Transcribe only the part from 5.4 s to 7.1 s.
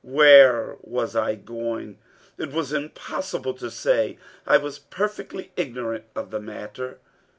ignorant of the matter.